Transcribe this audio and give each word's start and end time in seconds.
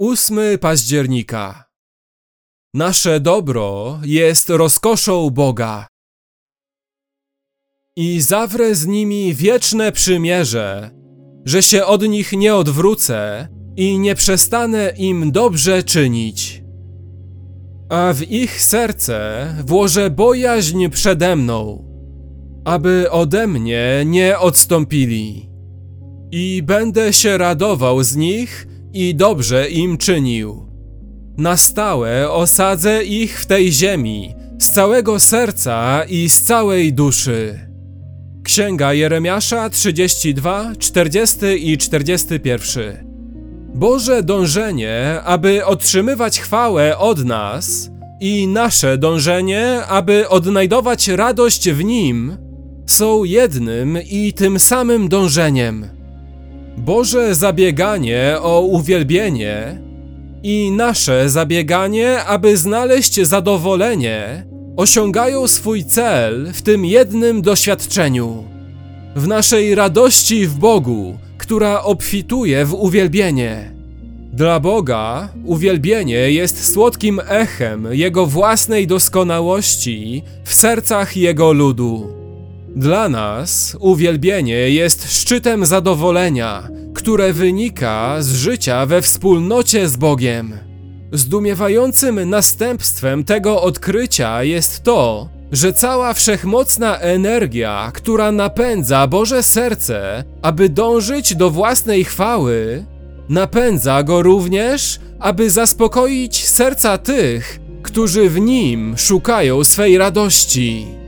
8 0.00 0.58
października. 0.60 1.64
Nasze 2.74 3.20
dobro 3.20 3.98
jest 4.04 4.50
rozkoszą 4.50 5.30
Boga. 5.30 5.86
I 7.96 8.20
zawrę 8.20 8.74
z 8.74 8.86
nimi 8.86 9.34
wieczne 9.34 9.92
przymierze, 9.92 10.90
że 11.44 11.62
się 11.62 11.84
od 11.84 12.02
nich 12.02 12.32
nie 12.32 12.54
odwrócę 12.54 13.48
i 13.76 13.98
nie 13.98 14.14
przestanę 14.14 14.92
im 14.96 15.32
dobrze 15.32 15.82
czynić. 15.82 16.62
A 17.88 18.12
w 18.12 18.22
ich 18.22 18.62
serce 18.62 19.46
włożę 19.66 20.10
bojaźń 20.10 20.88
przede 20.88 21.36
mną, 21.36 21.84
aby 22.64 23.10
ode 23.10 23.46
mnie 23.46 24.02
nie 24.06 24.38
odstąpili. 24.38 25.50
I 26.30 26.62
będę 26.62 27.12
się 27.12 27.38
radował 27.38 28.02
z 28.02 28.16
nich 28.16 28.68
i 28.92 29.14
dobrze 29.14 29.70
im 29.70 29.98
czynił. 29.98 30.68
Na 31.36 31.56
stałe 31.56 32.30
osadzę 32.30 33.04
ich 33.04 33.40
w 33.40 33.46
tej 33.46 33.72
ziemi 33.72 34.34
z 34.58 34.70
całego 34.70 35.20
serca 35.20 36.04
i 36.04 36.28
z 36.28 36.42
całej 36.42 36.92
duszy. 36.92 37.68
Księga 38.44 38.92
Jeremiasza 38.92 39.70
32, 39.70 40.72
40 40.78 41.38
i 41.72 41.78
41. 41.78 43.08
Boże 43.74 44.22
dążenie, 44.22 45.20
aby 45.24 45.66
otrzymywać 45.66 46.40
chwałę 46.40 46.98
od 46.98 47.24
nas 47.24 47.90
i 48.20 48.46
nasze 48.46 48.98
dążenie, 48.98 49.82
aby 49.88 50.28
odnajdować 50.28 51.08
radość 51.08 51.70
w 51.70 51.84
Nim, 51.84 52.36
są 52.86 53.24
jednym 53.24 53.98
i 54.10 54.32
tym 54.32 54.58
samym 54.58 55.08
dążeniem. 55.08 55.97
Boże 56.78 57.34
zabieganie 57.34 58.36
o 58.40 58.60
uwielbienie 58.60 59.80
i 60.42 60.70
nasze 60.70 61.30
zabieganie, 61.30 62.24
aby 62.24 62.56
znaleźć 62.56 63.20
zadowolenie, 63.20 64.46
osiągają 64.76 65.48
swój 65.48 65.84
cel 65.84 66.52
w 66.52 66.62
tym 66.62 66.84
jednym 66.84 67.42
doświadczeniu. 67.42 68.44
W 69.16 69.28
naszej 69.28 69.74
radości 69.74 70.46
w 70.46 70.54
Bogu, 70.54 71.18
która 71.38 71.82
obfituje 71.82 72.64
w 72.64 72.74
uwielbienie. 72.74 73.72
Dla 74.32 74.60
Boga 74.60 75.28
uwielbienie 75.44 76.32
jest 76.32 76.72
słodkim 76.72 77.20
echem 77.28 77.88
Jego 77.90 78.26
własnej 78.26 78.86
doskonałości 78.86 80.22
w 80.44 80.54
sercach 80.54 81.16
Jego 81.16 81.52
ludu. 81.52 82.17
Dla 82.78 83.08
nas 83.08 83.76
uwielbienie 83.80 84.70
jest 84.70 85.12
szczytem 85.12 85.66
zadowolenia, 85.66 86.68
które 86.94 87.32
wynika 87.32 88.16
z 88.20 88.34
życia 88.34 88.86
we 88.86 89.02
wspólnocie 89.02 89.88
z 89.88 89.96
Bogiem. 89.96 90.58
Zdumiewającym 91.12 92.30
następstwem 92.30 93.24
tego 93.24 93.62
odkrycia 93.62 94.42
jest 94.42 94.82
to, 94.82 95.28
że 95.52 95.72
cała 95.72 96.14
wszechmocna 96.14 96.98
energia, 96.98 97.90
która 97.94 98.32
napędza 98.32 99.06
Boże 99.06 99.42
serce, 99.42 100.24
aby 100.42 100.68
dążyć 100.68 101.36
do 101.36 101.50
własnej 101.50 102.04
chwały, 102.04 102.84
napędza 103.28 104.02
go 104.02 104.22
również, 104.22 105.00
aby 105.18 105.50
zaspokoić 105.50 106.48
serca 106.48 106.98
tych, 106.98 107.60
którzy 107.82 108.30
w 108.30 108.40
nim 108.40 108.94
szukają 108.98 109.64
swej 109.64 109.98
radości. 109.98 110.98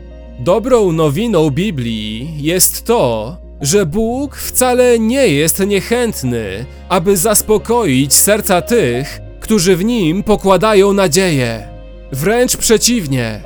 Dobrą 0.40 0.92
nowiną 0.92 1.50
Biblii 1.50 2.34
jest 2.36 2.84
to, 2.84 3.36
że 3.60 3.86
Bóg 3.86 4.36
wcale 4.36 4.98
nie 4.98 5.28
jest 5.28 5.66
niechętny, 5.66 6.66
aby 6.88 7.16
zaspokoić 7.16 8.14
serca 8.14 8.62
tych, 8.62 9.20
którzy 9.40 9.76
w 9.76 9.84
nim 9.84 10.22
pokładają 10.22 10.92
nadzieję. 10.92 11.68
Wręcz 12.12 12.56
przeciwnie, 12.56 13.42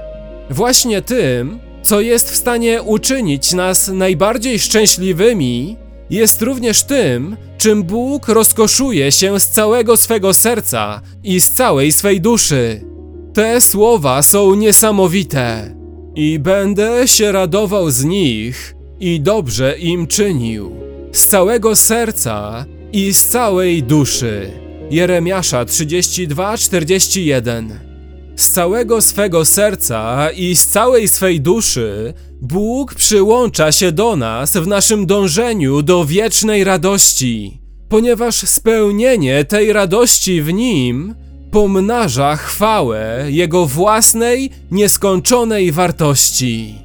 właśnie 0.50 1.02
tym, 1.02 1.58
co 1.82 2.00
jest 2.00 2.30
w 2.30 2.36
stanie 2.36 2.82
uczynić 2.82 3.52
nas 3.52 3.88
najbardziej 3.88 4.58
szczęśliwymi, 4.58 5.76
jest 6.10 6.42
również 6.42 6.82
tym, 6.82 7.36
czym 7.58 7.82
Bóg 7.82 8.28
rozkoszuje 8.28 9.12
się 9.12 9.40
z 9.40 9.48
całego 9.48 9.96
swego 9.96 10.34
serca 10.34 11.00
i 11.22 11.40
z 11.40 11.50
całej 11.50 11.92
swej 11.92 12.20
duszy. 12.20 12.84
Te 13.32 13.60
słowa 13.60 14.22
są 14.22 14.54
niesamowite 14.54 15.74
i 16.16 16.38
będę 16.38 17.08
się 17.08 17.32
radował 17.32 17.90
z 17.90 18.04
nich 18.04 18.74
i 19.00 19.20
dobrze 19.20 19.78
im 19.78 20.06
czynił, 20.06 20.72
z 21.12 21.26
całego 21.26 21.76
serca 21.76 22.64
i 22.92 23.14
z 23.14 23.24
całej 23.24 23.82
duszy. 23.82 24.50
Jeremiasza 24.90 25.64
32:41 25.64 27.70
Z 28.36 28.50
całego 28.50 29.02
swego 29.02 29.44
serca 29.44 30.30
i 30.30 30.56
z 30.56 30.66
całej 30.66 31.08
swej 31.08 31.40
duszy 31.40 32.14
Bóg 32.42 32.94
przyłącza 32.94 33.72
się 33.72 33.92
do 33.92 34.16
nas 34.16 34.56
w 34.56 34.66
naszym 34.66 35.06
dążeniu 35.06 35.82
do 35.82 36.04
wiecznej 36.04 36.64
radości, 36.64 37.60
ponieważ 37.88 38.34
spełnienie 38.34 39.44
tej 39.44 39.72
radości 39.72 40.42
w 40.42 40.52
Nim 40.52 41.14
pomnaża 41.54 42.36
chwałę 42.36 43.24
Jego 43.28 43.66
własnej, 43.66 44.50
nieskończonej 44.70 45.72
wartości. 45.72 46.83